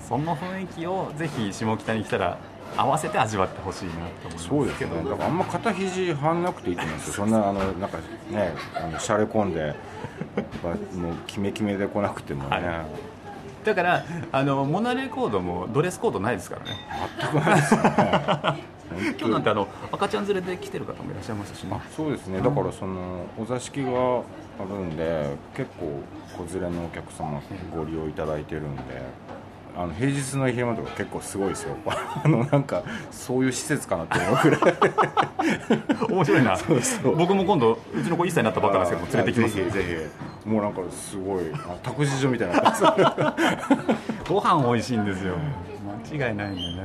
[0.00, 2.38] うん、その雰囲気をぜひ下北に来たら
[2.76, 7.14] 合わせて味わってほしいなと思いますそうですけど、ね、だからあんま肩肘張んなくていいと思うんですよ。
[7.24, 7.98] そんなあのなんか
[8.30, 9.74] ねあのしゃれ込んで
[10.94, 12.64] もうキメキメで来なくてもね、はい、
[13.64, 16.76] だからあのモナレコードもドレスコードないですからね。
[17.20, 18.76] 全くないですよね。
[19.18, 21.80] 今日なんてあの赤ちゃん連れで来てる方もいらっしゃいますしね。
[21.94, 22.40] そうですね。
[22.40, 24.22] だからそのお座敷があ
[24.62, 26.02] るんで結構
[26.44, 27.40] 子連れのお客様
[27.74, 28.82] ご利用いただいてるんで
[29.78, 31.76] あの平日の愛媛とか結構すごいですよ。
[31.86, 34.60] あのなんかそういう施設かなって思うくらい。
[36.08, 36.56] 面白いな。
[37.16, 39.54] 僕も今度うちの子1歳になったばっかなんですけど連れてきます。
[39.54, 40.10] ぜひぜ
[40.44, 41.44] ひもうなんかすごい。
[41.82, 43.34] 託児所みたいな。
[44.26, 45.34] ご飯美味しいんですよ。
[46.10, 46.76] 間違いないんでね。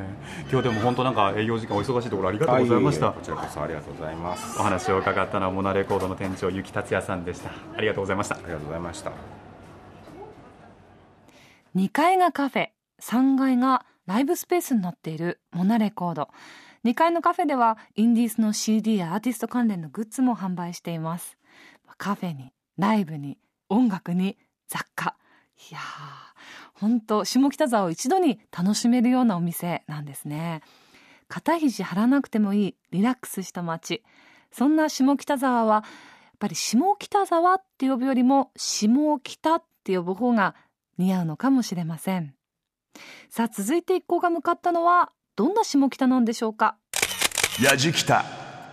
[0.51, 4.59] 今日でも本当なんか営業時間お忙しいところありがとうございました、はい、こちらこそありがとうございます。
[4.59, 7.51] お話を伺ったのはモナレコードの店長ゆき達也さんでした。
[7.77, 8.35] ありがとうございました。
[8.35, 9.11] ありがとうございました。
[11.75, 16.29] 2階がカフェ3階がライブスペースになっているモナレコード。
[16.85, 21.37] 2階のカフェではインディーズの CD やアーティスト関連のグッズも販売しています。
[21.97, 23.37] カフェにライブに
[23.69, 24.37] 音楽に
[24.67, 25.15] 雑貨。
[25.69, 25.81] いやー
[26.73, 30.61] 本当下北沢を一度に楽しめるようなお店なんですね。
[31.27, 34.03] 肩肘張らなくてもいいリラックスした街。
[34.51, 35.83] そんな下北沢はやっ
[36.39, 40.55] ぱり下北沢って呼ぶよりも下北って呼ぶ方が
[40.97, 42.33] 似合うのかもしれません。
[43.29, 46.77] さあ続いて一行が向かったのはどんな下北なんでしょうか？
[47.61, 48.25] やじきた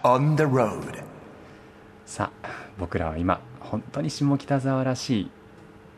[0.02, 1.02] on the road
[2.04, 5.31] さあ僕らは今本当に下北沢らしい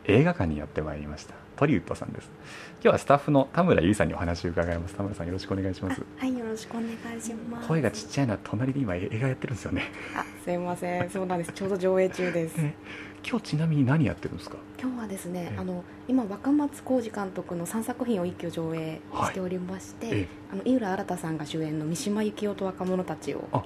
[0.05, 1.35] 映画館にやってまいりました。
[1.55, 2.31] トリウッドさんです
[2.83, 4.95] 今日はスタッフの田村由衣さんにお話を伺います。
[4.95, 6.01] 田村さんよろしくお願いします。
[6.17, 7.67] はいよろしくお願いします。
[7.67, 9.83] 声がちっちゃいのは隣で今映画やってるんですよね。
[10.15, 11.07] あすいません。
[11.11, 11.51] そうなんです。
[11.51, 12.55] ちょうど上映中です。
[13.23, 14.57] 今日ちなみに何やってるんですか？
[14.81, 23.61] 今日はですねあの今若松浩二監督の3作品を一挙上映しておりまして、はい、あの井浦新さんが主演の三島由紀夫と若者たちをあ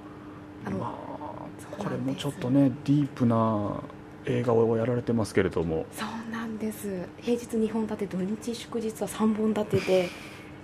[0.66, 3.80] あの、まあ、これもちょっとねディープな
[4.26, 5.86] 映画をやられてますけれども。
[5.94, 7.08] そうなんです。
[7.18, 10.10] 平日2本立て土日祝日は3本立てで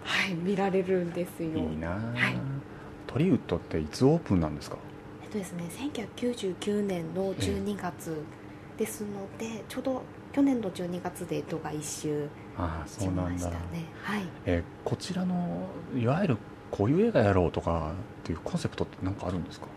[0.04, 1.50] はい見られるんですよ。
[1.50, 2.40] いいな、はい、
[3.08, 4.78] トリウッドっていつオープンなんですか？
[5.24, 5.66] えっとですね
[6.08, 8.24] 1999年の12月
[8.78, 10.02] ですのでちょうど
[10.32, 12.28] 去年の12月で度が一周
[12.88, 13.56] しましたね。
[14.04, 16.38] はい、えー、こちらのいわゆる
[16.72, 19.68] こういう映画やろうとかっていうコンセプトって何かあるんですか？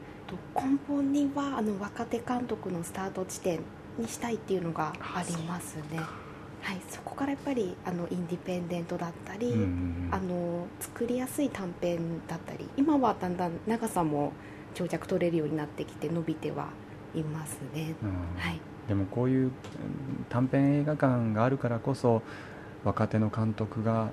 [0.57, 3.61] 根本にはあの若手監督のスタート地点
[3.99, 5.99] にしたいっていうのがありますね。
[6.63, 9.53] はい、そこからやっぱりあのインディペンデントだったり、
[10.11, 14.33] あの作りやすい短編だったり今はだんだん長さも
[14.73, 16.69] 長尺取れるようになってきて伸びては
[17.15, 18.11] いますね、うん。
[18.41, 19.53] はい、でもこういううん
[20.31, 22.23] 短編映画館があるからこそ
[22.83, 24.09] 若手の監督が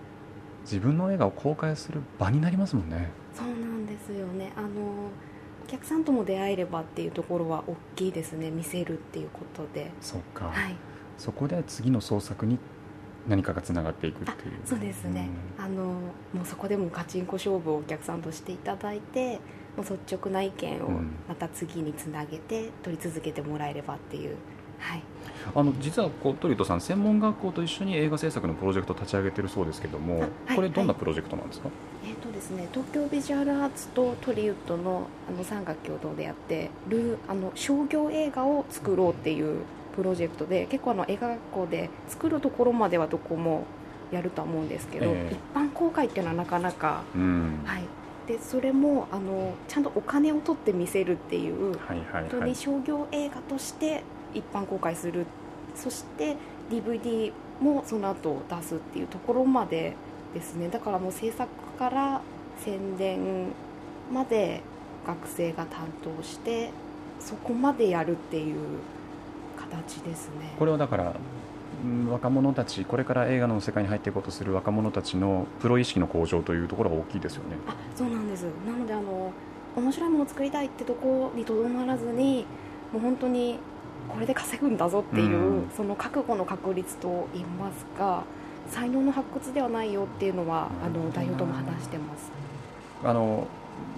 [0.63, 3.09] 自分の映画を公開する場になりますもんね。
[3.33, 4.51] そうなんですよね。
[4.57, 5.09] あのお
[5.71, 9.91] 客さんとも出会えればっていうところは大きいですね見せるっていうことで。
[10.01, 10.75] そうか、はい。
[11.17, 12.59] そこで次の創作に
[13.27, 14.53] 何かがつながっていくっていう。
[14.65, 19.39] そうですね、あのもうそこでもガチンコ勝負をお客さんとしていただいて
[19.77, 21.11] もう率直な意見をうん。
[21.29, 24.35] また次につなげて取り続けてもらえればっていう、
[24.81, 25.03] はい、
[25.55, 31.69] あの実はこうトリウッドさん専門学校と一緒に映画制作のプロジェクトを立ち上げてるそうですけども、あはいこれどんなプロジェクトなんですか、
[32.03, 39.61] えーとですね、東京ビジュアルアーツとトリウッドのあの三角共同でやってるあの商業映画を作ろうっていう
[39.95, 43.65] プロジェクトで結構あの映画学校で作るところまではどこも
[44.11, 45.35] やるとは思うんですけど、ええ。
[45.35, 47.61] 一般公開っていうのはなかなか、うん。
[47.65, 47.83] はい、
[48.27, 55.25] でそれもあのちゃんとお金を取って見せるっていうはいはい本当にはい商業映画として一般公開する。
[55.75, 56.35] そして
[56.69, 59.93] DVD もその後出すっていうところまで
[60.33, 60.69] ですね。
[60.69, 62.21] だからもう制作から
[62.59, 63.47] 宣伝
[64.11, 64.61] まで
[65.05, 66.71] 学生が担当して
[67.19, 68.55] そこまでやるっていう
[69.57, 70.53] 形ですね。
[70.57, 71.13] これはだから
[71.83, 77.55] うん若者たちこれから映画の世界に入っていこうとする若者たちのプロ意識の向上というところが大きいですよね。
[77.67, 78.43] あそうなんです。
[78.65, 79.31] なのであの
[79.75, 82.45] 面白いものを作りたいってとこにとどまらずに
[82.91, 83.57] もう本当に
[84.09, 85.69] これで稼ぐんだぞっていう、うん。
[85.75, 88.23] その覚悟の確率と言いますか
[88.69, 92.31] 才能の発掘ではないよっていうのはあの代表とも話してます。
[93.03, 93.47] あの、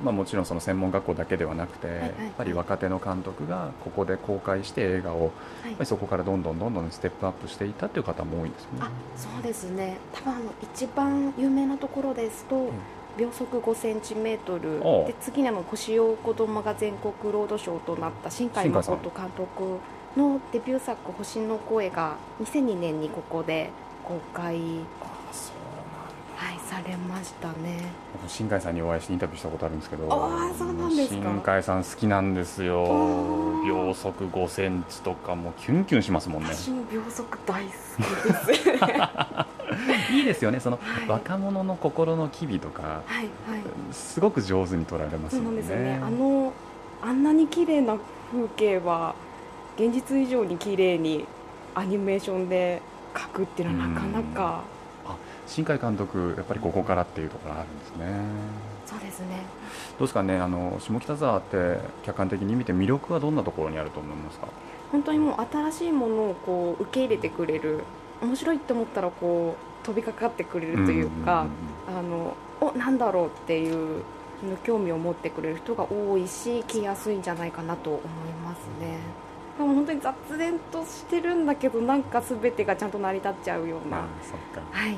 [0.04, 5.30] まあ、もちろんその専門学校だけではなくて、やっぱり若手の監督がここで公開して映画を、はい。
[5.70, 8.80] やっぱりそこからどんどんどんどんステップアップしていったという方も多いんですよね。
[8.82, 9.98] あそうですね。
[10.14, 12.72] 多分あの一番有名なところですと、
[13.17, 14.80] 秒速5センチメートル。
[15.08, 19.80] で次にあの星尾子供が全国ロードショーとなった新海誠監督
[20.17, 23.69] のデビュー作「星の声」が2002年にここで
[24.04, 24.56] 公開、
[26.36, 27.91] はい、されましたね。
[28.13, 30.08] 僕新海さんにお会いしてインタビューしたことあるんですけど。
[30.12, 31.21] あーそうなんですか。
[31.21, 32.86] 新海さん好きなんですよ。
[32.86, 33.43] ー。
[33.67, 36.49] 秒速5センチとかもうキュンキュンしますもんね。
[36.49, 38.69] 私も秒速大好きです
[40.12, 40.60] いいですよね。
[40.60, 41.08] その、はい。
[41.08, 43.28] 若者の心の機微とかはいはい。
[43.92, 46.00] すごく上手に撮られますそうよねなんですよね。
[46.04, 46.54] あの
[47.02, 47.98] あんなに綺麗な
[48.32, 49.14] 風景は
[49.78, 51.26] 現実以上に綺麗に
[51.76, 52.82] アニメーションで
[53.14, 54.62] 描くっていうのはなかなか
[55.46, 58.06] 新海監督やっぱりここからっていうところがあるんですね。
[58.86, 59.42] そうですね。
[59.98, 60.38] どうですかね。
[60.40, 64.48] あの下北沢って客観的に見て魅力はどんなところにあると思いますか？
[64.92, 67.84] 本当にもう新しいものをこう受け入れてくれる
[68.24, 71.46] 面白いって思ったらこう飛びかかってくれるというか、
[71.88, 74.04] あのおなんだろうっていう
[74.64, 78.02] 興味を持ってくれる人が多いし来やすいんじゃないかなと思い
[78.44, 78.98] ますね。
[79.58, 84.04] でも本当に雑然としてるんだけどなんか全てがちゃんと成り立っちゃうような、は
[84.90, 84.98] い。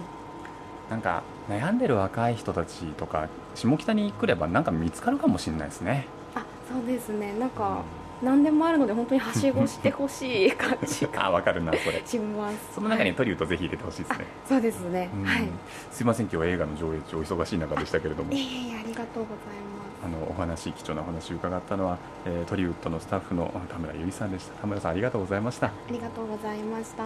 [0.89, 6.07] なんか悩んでる若い人たちとか下北に来ればなんか見つかるかもしれないですね。
[6.35, 7.33] あそうですね。
[7.39, 7.81] なんか
[8.21, 12.01] 何でもあるので本当にはしごしてほしい感じが あわかるなそれ。
[12.05, 12.75] します。
[12.75, 15.23] その中にトリュートぜひ入れてほしいですね、そうですね、うん。
[15.23, 15.47] はい。
[15.91, 18.31] すいません今日は映画の上映中お忙しい中でしたけれども。
[18.33, 24.53] いえいえありがとうございあのお話貴重なお話を伺ったのは、えートリウッドのスタッフの田村由衣さんでした。
[24.61, 25.67] 田村さんありがとうございました。
[25.67, 27.03] ますありがとうございました。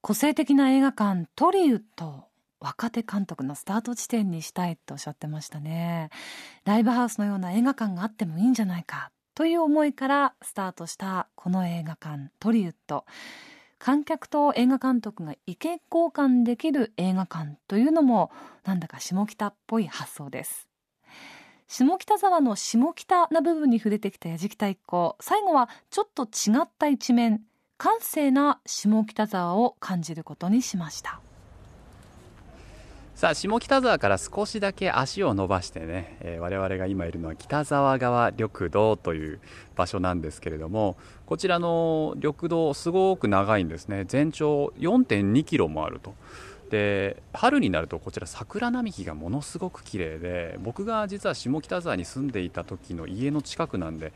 [0.00, 2.26] 個性的な映画館トリウッド
[2.64, 6.08] 若手監督のスタート地点にしたいとおっしゃってましたね。
[6.64, 9.10] ライブハウスのような映画館があってもいいんじゃないか。
[9.34, 13.04] という思いからスタートしたこの映画館トリウッド。
[13.78, 18.30] 観客と映画監督が意見交換できる映画館というのも
[18.64, 20.66] なんだか下北っぽい発想です。
[21.68, 27.42] 下北沢の下北な部分に触れてきたやじきた一行最後はちょっと違った一面。
[27.76, 31.20] 閑静な下北沢を感じることにしました。
[33.14, 39.40] さあ下北沢から少しだけ足を伸ばしてね、えー我々が今いるのは北沢川緑道という
[39.76, 44.04] 場所なんですけれどもこちらの緑道すごく長いんですね。
[44.06, 46.14] 全長4.2キロもあると。
[46.70, 54.12] で春になるとこちら桜並木がものすごく綺麗で僕が実は下北沢に住んでいた時の家の近くなんで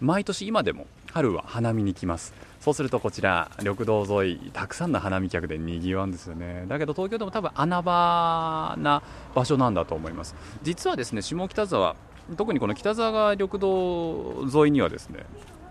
[0.00, 2.34] 毎年今でも春は花見に来ます。
[2.60, 6.64] そうするとこちら緑道沿いたくさんの花見客でにぎわうんですよね。
[6.68, 9.02] だけど東京でも多分穴場な
[9.34, 10.34] 場所なんだと思います。
[10.62, 11.96] 実はですね下北沢
[12.36, 15.24] 特にこの北沢川緑道沿いにはですね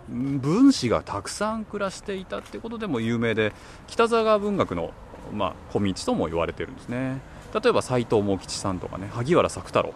[0.07, 3.53] 分子がたくさん暮らしていたってことでも有名で
[3.87, 4.91] 北沢川文学の、
[5.33, 7.21] まあ、小道とも言われてるんですね。
[7.53, 9.93] 例えば斎藤茂吉さんとかね萩原作太郎。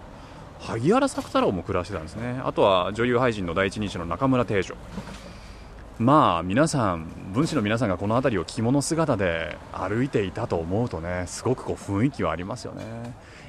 [0.59, 2.41] 萩原作太郎も暮らしてたんですね。
[2.43, 4.75] あとは女優俳人の第一人者の中村定女
[5.99, 12.83] まあ皆さん文士の皆さんがこの辺りを着物姿で歩いていたと思うとねすごくこう雰囲気はありますよね。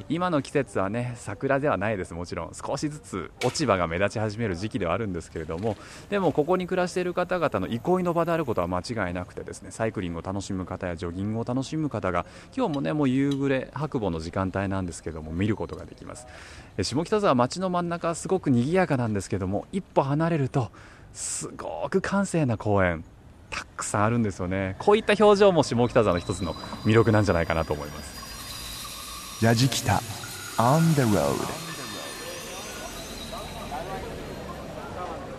[0.08, 2.12] 今の季節はね桜ではないです。
[2.12, 5.76] もちろん少しずつ落ち葉が目立ち始める時期ではあるんですけれども
[6.08, 12.26] でもここに暮らしている方々の憩いの場であることは間違いなくてですねサイクリングを楽しむ方やジョギングを楽しむ方が
[12.56, 16.26] 今日もねもう夕暮れ白母の時間帯なんですけども見ることができます。
[16.82, 20.72] 下北沢街の真ん中すごく賑やかなんですけども一歩離れると
[21.12, 23.04] すごく閑静な公園。
[23.50, 24.76] たくさんあるんですよね。
[24.78, 26.54] こういった表情も下北沢の一つの
[26.84, 29.44] 魅力なんじゃないかなと思います。
[29.44, 30.02] やじきた
[30.56, 31.34] On the road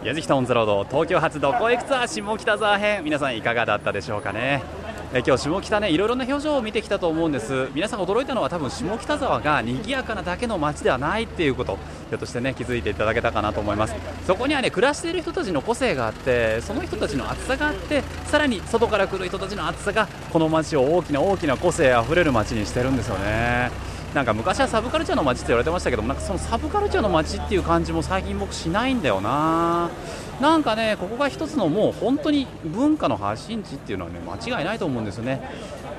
[0.04, 3.04] やじきたオンザロード東京発どこへ行くツアー下北沢編。
[3.04, 4.64] 皆さんいかがだったでしょうかね
[5.14, 7.68] え今日下北ねいろいろな表情を見てきたと思うんです。
[7.74, 11.78] 皆さん驚いたのは多分下北沢が賑やかなだけの街ではないっていうこと。
[12.08, 13.96] ひょっとしてね気づいていただけたかなと思います。
[14.26, 23.70] そこにはね暮らしている人たちの個性があってその人たちの厚さがあってさらに外から来る人たちの厚さがこの街を大きな大きな個性あふれる街にしてるんですよね。
[24.14, 29.90] なんか昔はサブカルチャーの街って言われてましたけどなんかそのサブカルチャーの街っていう感じも最近僕しないんだよな。
[30.42, 35.42] なんかねここが一つのもう本当に文化の発信地っていうのはね間違いないと思うんですよね。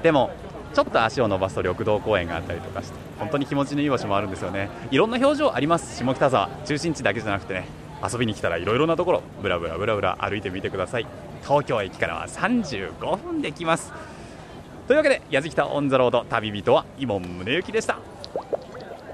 [0.03, 0.31] でも
[0.75, 4.69] ちょっと足を伸ばすと緑道公園があったりとかして本当に気持ちのいい場所もあるんですよね。
[4.91, 6.51] いろんな表情あります下北沢。
[6.67, 7.67] 中心地だけじゃなくてね
[8.03, 11.07] 遊びに来たらいろいろなところブラブラブラブラ歩いてみてください。
[11.43, 13.93] 東京駅からは35分できます。
[14.87, 17.99] というわけで「やじきたオン・ザ・ロード」旅人は井門宗之でした。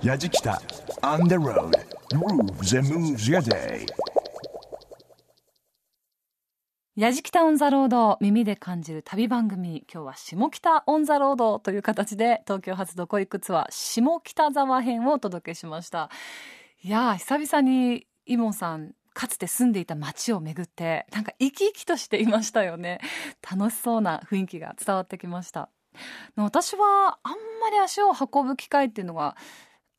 [0.03, 0.61] やじきた
[1.03, 1.71] On the road.
[2.11, 3.87] Grooves and moves your day.
[6.97, 16.11] やじきたオンザロード耳で感じる旅番組今日は下北オンザロードという形で東京発どこ行くツアー下北沢編をお届けしました。
[16.83, 23.01] いやー久々にイモンさんかつて住んでいた街を巡ってなんか生き生きとしていましたよね
[23.51, 25.71] 楽しそうな雰囲気が伝わってきました
[26.37, 29.35] 私はあんまり足を運ぶ機会っていうのが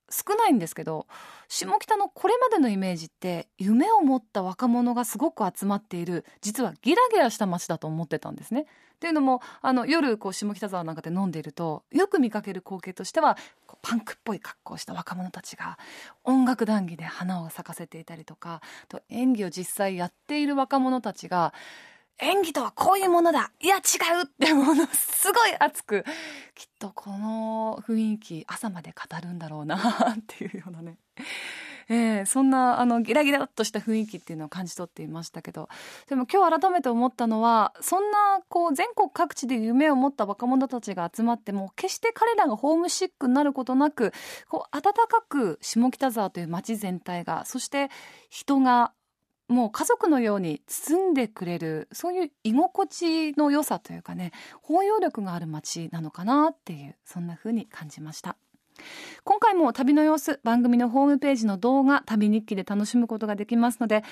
[0.09, 1.05] 少ないんですけど
[1.49, 8.61] 下北のこれまでのイメージって夢を持った若者がすごく集まっている実はギラギラした街だと思ってたんですね。
[8.61, 13.37] っていうのもあの夜こう下北沢なんかで飲んでいるとよく見かける光景としては
[13.81, 15.77] パンクっぽい格好をした若者たちが
[16.23, 21.53] 音楽談義で花を咲かせていたりとかと演技を実際やっている若者たちが
[22.21, 23.51] 演技とはこういうものだ。
[23.61, 26.03] いや違うってものすごい熱く
[26.53, 29.81] きっとこの雰囲気朝まで語るんだろうなっ
[30.27, 30.97] ていうようなね、
[31.89, 35.67] えー、そんなあのギラギラっとした雰囲気っていうのを感じ取っていましたけど。
[36.07, 44.13] でも今日改めて思ったのはそんなこう全国各地で夢を持った若者たちが集まっても決して彼らがホームシックになることなく
[44.47, 47.89] こう温かく下北沢という街全体がそして
[48.29, 48.91] 人が
[49.47, 54.31] もう家族のように包んでくれるそういう居心地の良さというかね
[54.61, 58.37] 包容力がある街なのかなっていうそんな風に感じました。
[59.23, 64.03] 今回も旅の様子番組のホームページの動画旅日記で楽しむことができますので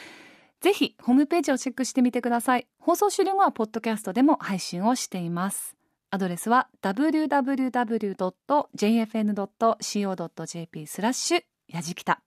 [0.61, 2.67] ぜひホームページをチェックしてみてください。
[2.79, 5.75] 放送終了後はポッドキャストでも配信をしています。
[6.09, 7.27] アドレスは www.jfn.co.jp
[10.87, 12.21] スラッシュやじきた。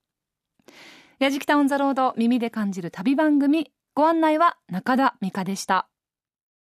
[1.18, 3.72] やじきたオンザロード耳で感じる旅番組。
[3.94, 5.89] ご案内は中田美香でした。